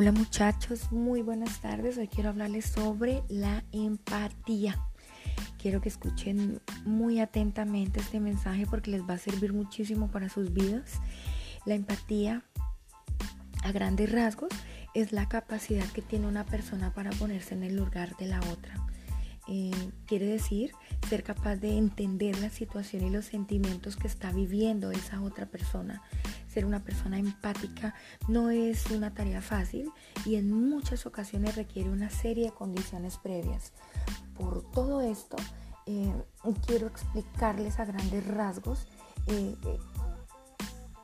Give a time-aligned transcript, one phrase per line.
[0.00, 1.98] Hola muchachos, muy buenas tardes.
[1.98, 4.78] Hoy quiero hablarles sobre la empatía.
[5.60, 10.52] Quiero que escuchen muy atentamente este mensaje porque les va a servir muchísimo para sus
[10.52, 11.00] vidas.
[11.66, 12.44] La empatía,
[13.64, 14.50] a grandes rasgos,
[14.94, 18.76] es la capacidad que tiene una persona para ponerse en el lugar de la otra.
[19.48, 19.72] Eh,
[20.06, 20.70] quiere decir
[21.08, 26.02] ser capaz de entender la situación y los sentimientos que está viviendo esa otra persona
[26.58, 27.94] ser una persona empática
[28.26, 29.92] no es una tarea fácil
[30.24, 33.72] y en muchas ocasiones requiere una serie de condiciones previas.
[34.36, 35.36] Por todo esto,
[35.86, 36.12] eh,
[36.66, 38.88] quiero explicarles a grandes rasgos
[39.28, 39.78] eh, eh,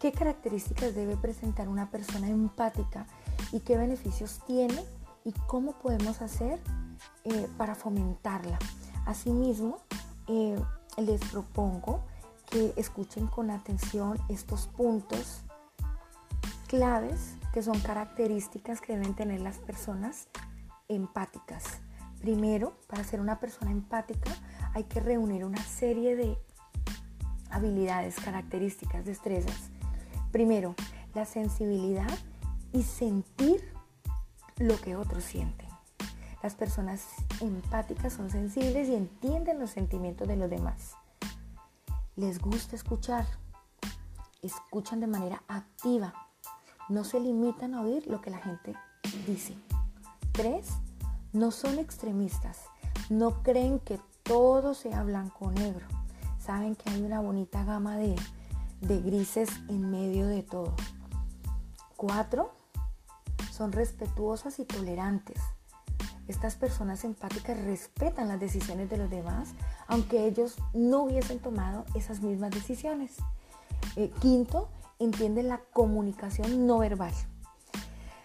[0.00, 3.06] qué características debe presentar una persona empática
[3.52, 4.84] y qué beneficios tiene
[5.24, 6.58] y cómo podemos hacer
[7.56, 8.58] para fomentarla.
[9.04, 9.78] Asimismo,
[10.26, 12.04] les propongo
[12.76, 15.42] escuchen con atención estos puntos
[16.66, 20.28] claves que son características que deben tener las personas
[20.88, 21.64] empáticas.
[22.20, 24.30] Primero, para ser una persona empática
[24.74, 26.38] hay que reunir una serie de
[27.50, 29.70] habilidades, características, destrezas.
[30.32, 30.74] Primero,
[31.14, 32.18] la sensibilidad
[32.72, 33.62] y sentir
[34.58, 35.68] lo que otros sienten.
[36.42, 37.04] Las personas
[37.40, 40.96] empáticas son sensibles y entienden los sentimientos de los demás
[42.16, 43.26] les gusta escuchar,
[44.40, 46.14] escuchan de manera activa,
[46.88, 48.74] no se limitan a oír lo que la gente
[49.26, 49.54] dice.
[50.32, 50.68] Tres,
[51.34, 52.60] no son extremistas,
[53.10, 55.86] no creen que todo sea blanco o negro,
[56.38, 58.16] saben que hay una bonita gama de,
[58.80, 60.74] de grises en medio de todo.
[61.96, 62.54] Cuatro,
[63.52, 65.40] son respetuosas y tolerantes,
[66.28, 69.50] estas personas empáticas respetan las decisiones de los demás,
[69.86, 73.16] aunque ellos no hubiesen tomado esas mismas decisiones.
[73.96, 74.68] Eh, quinto,
[74.98, 77.12] entienden la comunicación no verbal.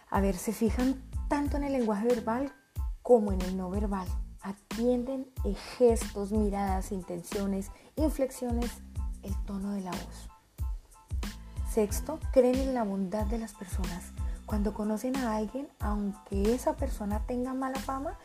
[0.10, 2.54] A ver, se fijan tanto en el lenguaje verbal
[3.02, 4.08] como en el no verbal.
[4.42, 5.28] Atienden
[5.78, 8.72] gestos, miradas, intenciones, inflexiones,
[9.22, 10.30] el tono de la voz.
[11.72, 14.12] Sexto, creen en la bondad de las personas
[14.52, 18.18] cuando conocen a alguien, aunque esa persona tenga mala fama,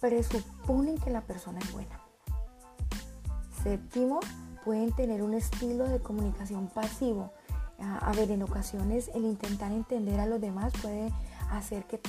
[0.00, 2.00] presuponen que la persona es buena.
[3.62, 4.20] Séptimo,
[4.64, 7.30] pueden tener un estilo de comunicación pasivo.
[7.78, 11.12] A, ver, en ocasiones el intentar entender a los demás puede
[11.50, 12.00] hacer que,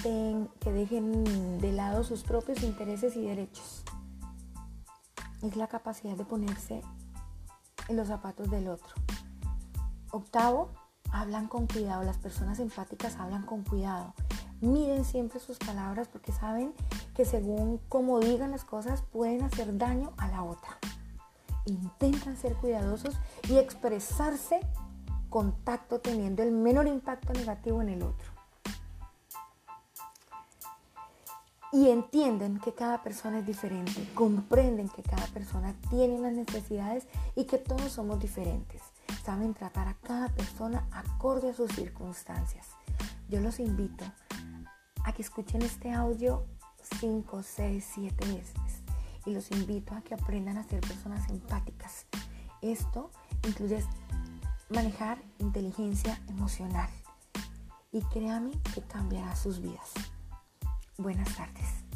[0.61, 3.83] que dejen de lado sus propios intereses y derechos.
[5.41, 6.81] Es la capacidad de ponerse
[7.89, 8.95] en los zapatos del otro.
[10.11, 10.69] Octavo,
[11.11, 14.13] hablan con cuidado, las personas empáticas hablan con cuidado.
[14.61, 16.73] Miden siempre sus palabras porque saben
[17.15, 20.77] que según como digan las cosas pueden hacer daño a la otra.
[21.65, 23.15] Intentan ser cuidadosos
[23.49, 24.59] y expresarse
[25.29, 28.31] con tacto teniendo el menor impacto negativo en el otro.
[31.73, 37.43] Y entienden que cada persona es diferente, comprenden que cada persona tiene unas necesidades y
[37.43, 38.81] que todos somos diferentes
[39.27, 42.65] saben tratar a cada persona acorde a sus circunstancias.
[43.27, 44.05] Yo los invito
[45.03, 46.45] a que escuchen este audio
[47.01, 48.83] 5, 6, 7 veces
[49.25, 52.05] y los invito a que aprendan a ser personas empáticas.
[52.61, 53.11] Esto
[53.45, 53.83] incluye
[54.69, 56.89] manejar inteligencia emocional
[57.91, 59.91] y créanme que cambiará sus vidas.
[60.97, 61.86] Buenas tardes.